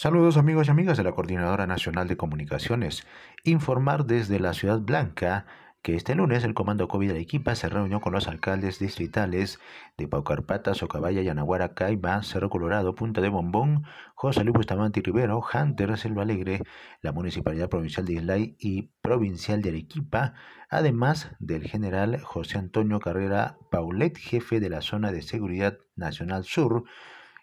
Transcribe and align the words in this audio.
Saludos 0.00 0.38
amigos 0.38 0.66
y 0.66 0.70
amigas 0.70 0.96
de 0.96 1.04
la 1.04 1.12
Coordinadora 1.12 1.66
Nacional 1.66 2.08
de 2.08 2.16
Comunicaciones. 2.16 3.06
Informar 3.44 4.06
desde 4.06 4.40
la 4.40 4.54
Ciudad 4.54 4.80
Blanca 4.80 5.44
que 5.82 5.94
este 5.94 6.14
lunes 6.14 6.42
el 6.42 6.54
Comando 6.54 6.88
COVID 6.88 7.12
de 7.12 7.20
Equipa 7.20 7.54
se 7.54 7.68
reunió 7.68 8.00
con 8.00 8.14
los 8.14 8.26
alcaldes 8.26 8.78
distritales 8.78 9.60
de 9.98 10.08
Paucarpata, 10.08 10.72
Socabaya, 10.72 11.20
Yanaguara, 11.20 11.74
Caiba, 11.74 12.22
Cerro 12.22 12.48
Colorado, 12.48 12.94
Punta 12.94 13.20
de 13.20 13.28
Bombón, 13.28 13.84
José 14.14 14.42
Luis 14.42 14.54
Bustamante 14.54 15.00
y 15.00 15.02
Rivero, 15.02 15.42
Hunter, 15.52 15.98
Selva 15.98 16.22
Alegre, 16.22 16.62
la 17.02 17.12
Municipalidad 17.12 17.68
Provincial 17.68 18.06
de 18.06 18.14
Islay 18.14 18.56
y 18.58 18.92
Provincial 19.02 19.60
de 19.60 19.68
Arequipa, 19.68 20.32
además 20.70 21.32
del 21.40 21.64
general 21.64 22.22
José 22.22 22.56
Antonio 22.56 23.00
Carrera 23.00 23.58
Paulet, 23.70 24.16
jefe 24.16 24.60
de 24.60 24.70
la 24.70 24.80
Zona 24.80 25.12
de 25.12 25.20
Seguridad 25.20 25.76
Nacional 25.94 26.44
Sur, 26.44 26.84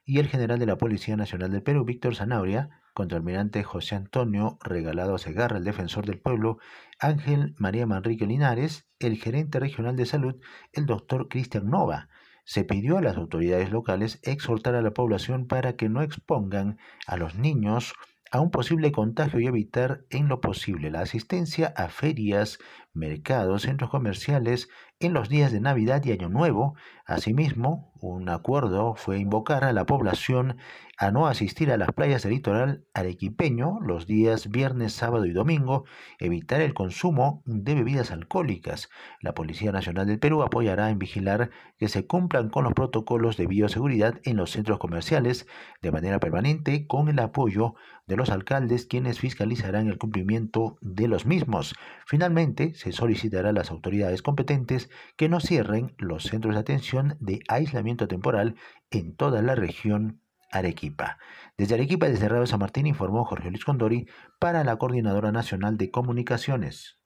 y 0.08 0.20
el 0.20 0.30
general 0.30 0.58
de 0.58 0.66
la 0.66 0.78
Policía 0.78 1.18
Nacional 1.18 1.52
del 1.52 1.62
Perú, 1.62 1.84
Víctor 1.84 2.16
Zanabria, 2.16 2.82
contraalmirante 2.94 3.62
José 3.64 3.96
Antonio 3.96 4.58
Regalado 4.64 5.18
Segarra, 5.18 5.58
el 5.58 5.66
defensor 5.66 6.06
del 6.06 6.18
pueblo, 6.18 6.60
Ángel 6.98 7.56
María 7.58 7.86
Manrique 7.86 8.26
Linares, 8.26 8.88
el 9.00 9.18
gerente 9.18 9.60
regional 9.60 9.98
de 9.98 10.06
salud, 10.06 10.38
el 10.72 10.86
doctor 10.86 11.28
Cristian 11.28 11.70
Nova. 11.70 12.08
Se 12.46 12.64
pidió 12.64 12.98
a 12.98 13.02
las 13.02 13.18
autoridades 13.18 13.70
locales 13.70 14.22
exhortar 14.24 14.76
a 14.76 14.82
la 14.82 14.92
población 14.92 15.46
para 15.46 15.76
que 15.76 15.90
no 15.90 16.02
expongan 16.02 16.78
a 17.06 17.18
los 17.18 17.36
niños 17.36 17.94
a 18.32 18.40
un 18.40 18.50
posible 18.50 18.94
contagio 18.94 19.42
y 19.42 19.48
evitar 19.48 20.06
en 20.10 20.30
lo 20.30 20.40
posible 20.40 20.90
la 20.90 21.02
asistencia 21.02 21.74
a 21.76 21.90
ferias, 21.90 22.60
mercados, 22.98 23.62
centros 23.62 23.90
comerciales 23.90 24.70
en 25.00 25.14
los 25.14 25.30
días 25.30 25.52
de 25.52 25.62
Navidad 25.62 26.04
y 26.04 26.12
Año 26.12 26.30
Nuevo. 26.30 26.76
Asimismo, 27.06 27.94
un 28.02 28.28
acuerdo 28.30 28.96
fue 28.96 29.20
invocar 29.20 29.64
a 29.64 29.72
la 29.72 29.86
población 29.86 30.58
a 30.98 31.12
no 31.12 31.28
asistir 31.28 31.72
a 31.72 31.78
las 31.78 31.92
playas 31.92 32.24
del 32.24 32.34
litoral 32.34 32.84
arequipeño 32.94 33.80
los 33.82 34.08
días 34.08 34.50
viernes, 34.50 34.94
sábado 34.94 35.26
y 35.26 35.32
domingo, 35.32 35.86
evitar 36.18 36.60
el 36.60 36.74
consumo 36.74 37.44
de 37.46 37.76
bebidas 37.76 38.10
alcohólicas. 38.10 38.90
La 39.22 39.36
Policía 39.36 39.72
Nacional 39.72 40.08
del 40.08 40.18
Perú 40.18 40.42
apoyará 40.42 40.90
en 40.90 40.98
vigilar 40.98 41.52
que 41.78 41.88
se 41.88 42.08
cumplan 42.08 42.50
con 42.50 42.64
los 42.64 42.74
protocolos 42.74 43.38
de 43.38 43.46
bioseguridad 43.46 44.20
en 44.24 44.38
los 44.38 44.52
centros 44.52 44.80
comerciales 44.80 45.46
de 45.84 45.92
manera 45.92 46.20
permanente 46.20 46.88
con 46.88 47.10
el 47.10 47.20
apoyo 47.20 47.76
de 48.08 48.16
los 48.16 48.32
alcaldes 48.32 48.86
quienes 48.86 49.20
fiscalizarán 49.20 49.88
el 49.88 50.00
cumplimiento 50.00 50.78
de 50.82 51.08
los 51.08 51.28
mismos. 51.28 51.76
Finalmente, 52.08 52.74
se 52.88 52.98
solicitará 52.98 53.50
a 53.50 53.54
las 53.54 53.72
autoridades 53.72 54.22
competentes 54.22 54.90
que 55.16 55.30
no 55.30 55.40
cierren 55.40 55.94
los 55.98 56.24
centros 56.24 56.54
de 56.54 56.62
atención 56.62 57.18
de 57.20 57.42
aislamiento 57.48 58.08
temporal 58.08 58.56
en 58.92 59.16
toda 59.16 59.42
la 59.42 59.56
región 59.56 60.22
Arequipa. 60.52 61.18
Desde 61.58 61.76
Arequipa, 61.76 62.08
desde 62.08 62.30
Radio 62.30 62.48
San 62.48 62.60
Martín, 62.60 62.88
informó 62.88 63.26
Jorge 63.26 63.50
Luis 63.50 63.66
Condori 63.66 64.08
para 64.40 64.64
la 64.64 64.78
Coordinadora 64.78 65.34
Nacional 65.34 65.78
de 65.78 65.92
Comunicaciones. 65.92 66.98